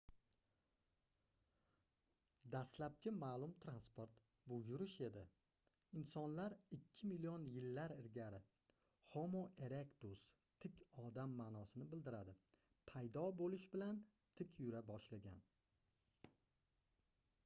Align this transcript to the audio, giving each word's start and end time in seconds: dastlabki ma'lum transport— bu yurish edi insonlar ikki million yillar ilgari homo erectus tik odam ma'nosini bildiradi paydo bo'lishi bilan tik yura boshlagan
dastlabki 2.55 3.11
ma'lum 3.23 3.51
transport— 3.65 4.15
bu 4.47 4.57
yurish 4.69 4.95
edi 5.09 5.23
insonlar 6.01 6.55
ikki 6.79 7.11
million 7.13 7.45
yillar 7.57 7.93
ilgari 7.97 8.41
homo 9.13 9.43
erectus 9.69 10.25
tik 10.65 10.83
odam 11.05 11.37
ma'nosini 11.45 11.89
bildiradi 11.95 12.37
paydo 12.91 13.29
bo'lishi 13.45 13.71
bilan 13.77 14.01
tik 14.41 14.59
yura 14.67 14.85
boshlagan 14.91 15.41